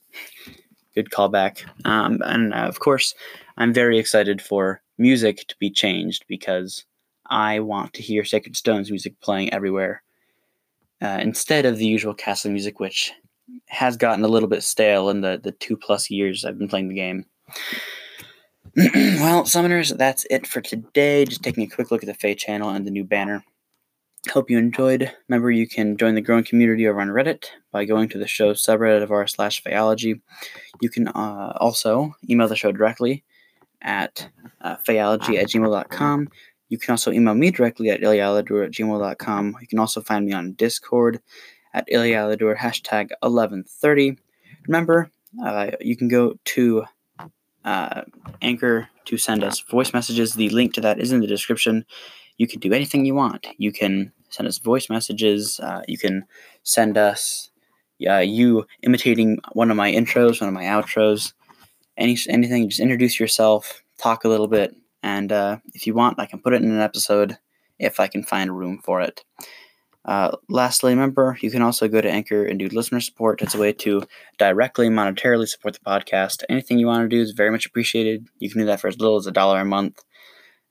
Good 0.94 1.08
callback. 1.08 1.64
Um, 1.86 2.20
and 2.26 2.52
uh, 2.52 2.68
of 2.68 2.80
course, 2.80 3.14
I'm 3.56 3.72
very 3.72 3.98
excited 3.98 4.42
for 4.42 4.82
music 4.98 5.46
to 5.48 5.56
be 5.58 5.70
changed 5.70 6.26
because 6.28 6.84
I 7.30 7.60
want 7.60 7.94
to 7.94 8.02
hear 8.02 8.26
Sacred 8.26 8.58
Stones 8.58 8.90
music 8.90 9.18
playing 9.20 9.54
everywhere 9.54 10.02
uh, 11.00 11.18
instead 11.22 11.64
of 11.64 11.78
the 11.78 11.86
usual 11.86 12.12
castle 12.12 12.50
music, 12.50 12.78
which 12.78 13.10
has 13.68 13.96
gotten 13.96 14.22
a 14.22 14.28
little 14.28 14.50
bit 14.50 14.62
stale 14.62 15.08
in 15.08 15.22
the, 15.22 15.40
the 15.42 15.52
two 15.52 15.78
plus 15.78 16.10
years 16.10 16.44
I've 16.44 16.58
been 16.58 16.68
playing 16.68 16.88
the 16.88 16.94
game. 16.94 17.24
well, 18.76 19.44
summoners, 19.44 19.96
that's 19.96 20.26
it 20.28 20.46
for 20.46 20.60
today. 20.60 21.24
Just 21.24 21.42
taking 21.42 21.64
a 21.64 21.74
quick 21.74 21.90
look 21.90 22.02
at 22.02 22.06
the 22.06 22.12
Feh 22.12 22.34
channel 22.34 22.68
and 22.68 22.86
the 22.86 22.90
new 22.90 23.04
banner. 23.04 23.42
Hope 24.32 24.50
you 24.50 24.58
enjoyed. 24.58 25.12
Remember, 25.28 25.50
you 25.50 25.66
can 25.66 25.96
join 25.96 26.14
the 26.14 26.20
growing 26.20 26.44
community 26.44 26.86
over 26.86 27.00
on 27.00 27.08
Reddit 27.08 27.46
by 27.72 27.84
going 27.84 28.08
to 28.10 28.18
the 28.18 28.26
show 28.26 28.52
subreddit 28.52 29.02
of 29.02 29.10
r 29.10 29.26
slash 29.26 29.62
Phaeology. 29.62 30.20
You 30.80 30.90
can 30.90 31.08
uh, 31.08 31.56
also 31.60 32.14
email 32.28 32.48
the 32.48 32.56
show 32.56 32.72
directly 32.72 33.24
at 33.82 34.28
uh, 34.60 34.76
phaeology 34.86 35.38
at 35.38 35.48
gmail.com. 35.48 36.28
You 36.68 36.78
can 36.78 36.92
also 36.92 37.12
email 37.12 37.34
me 37.34 37.50
directly 37.50 37.90
at 37.90 38.00
ilialadur 38.00 38.64
at 38.64 38.72
gmail.com. 38.72 39.56
You 39.60 39.66
can 39.66 39.78
also 39.78 40.00
find 40.00 40.26
me 40.26 40.32
on 40.32 40.52
Discord 40.52 41.20
at 41.72 41.86
Ilialador 41.88 42.56
hashtag 42.56 43.10
1130. 43.20 44.16
Remember, 44.66 45.10
uh, 45.44 45.70
you 45.80 45.96
can 45.96 46.08
go 46.08 46.34
to 46.44 46.84
uh, 47.64 48.02
Anchor 48.42 48.88
to 49.04 49.18
send 49.18 49.44
us 49.44 49.60
voice 49.60 49.92
messages. 49.92 50.34
The 50.34 50.48
link 50.50 50.74
to 50.74 50.80
that 50.80 50.98
is 50.98 51.12
in 51.12 51.20
the 51.20 51.26
description. 51.26 51.84
You 52.38 52.46
can 52.46 52.60
do 52.60 52.72
anything 52.72 53.04
you 53.04 53.14
want. 53.14 53.46
You 53.58 53.72
can 53.72 54.12
send 54.36 54.48
us 54.48 54.58
voice 54.58 54.88
messages. 54.90 55.60
Uh, 55.60 55.82
you 55.88 55.98
can 55.98 56.24
send 56.62 56.98
us 56.98 57.50
uh, 58.08 58.18
you 58.18 58.66
imitating 58.82 59.38
one 59.52 59.70
of 59.70 59.76
my 59.76 59.90
intros, 59.92 60.40
one 60.40 60.48
of 60.48 60.54
my 60.54 60.64
outros, 60.64 61.32
any 61.96 62.16
anything. 62.28 62.68
Just 62.68 62.80
introduce 62.80 63.18
yourself, 63.18 63.82
talk 63.98 64.24
a 64.24 64.28
little 64.28 64.48
bit, 64.48 64.74
and 65.02 65.32
uh, 65.32 65.58
if 65.74 65.86
you 65.86 65.94
want, 65.94 66.20
I 66.20 66.26
can 66.26 66.40
put 66.40 66.54
it 66.54 66.62
in 66.62 66.70
an 66.70 66.80
episode 66.80 67.38
if 67.78 68.00
I 68.00 68.06
can 68.06 68.22
find 68.22 68.56
room 68.56 68.80
for 68.84 69.00
it. 69.00 69.24
Uh, 70.04 70.30
lastly, 70.48 70.92
remember, 70.92 71.36
you 71.40 71.50
can 71.50 71.62
also 71.62 71.88
go 71.88 72.00
to 72.00 72.08
Anchor 72.08 72.44
and 72.44 72.58
do 72.60 72.68
listener 72.68 73.00
support. 73.00 73.42
It's 73.42 73.56
a 73.56 73.58
way 73.58 73.72
to 73.72 74.02
directly 74.38 74.88
monetarily 74.88 75.48
support 75.48 75.74
the 75.74 75.80
podcast. 75.80 76.44
Anything 76.48 76.78
you 76.78 76.86
want 76.86 77.02
to 77.10 77.16
do 77.16 77.20
is 77.20 77.32
very 77.32 77.50
much 77.50 77.66
appreciated. 77.66 78.28
You 78.38 78.48
can 78.48 78.60
do 78.60 78.66
that 78.66 78.80
for 78.80 78.86
as 78.86 78.98
little 79.00 79.16
as 79.16 79.26
a 79.26 79.32
dollar 79.32 79.60
a 79.60 79.64
month. 79.64 80.04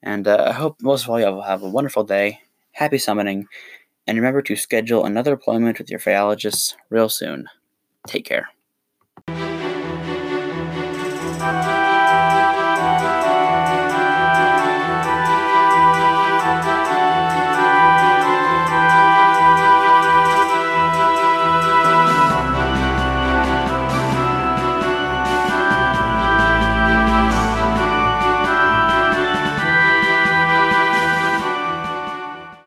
And 0.01 0.27
uh, 0.27 0.45
I 0.49 0.53
hope 0.53 0.77
most 0.81 1.03
of 1.03 1.09
all 1.09 1.19
you 1.19 1.25
will 1.25 1.41
have 1.41 1.63
a 1.63 1.69
wonderful 1.69 2.05
day. 2.05 2.39
Happy 2.75 2.97
summoning. 2.97 3.47
And 4.05 4.17
remember 4.17 4.41
to 4.41 4.55
schedule 4.57 5.05
another 5.05 5.31
appointment 5.33 5.79
with 5.79 5.89
your 5.89 5.99
phyologist 5.99 6.75
real 6.89 7.07
soon. 7.07 7.47
Take 8.05 8.25
care. 8.25 8.49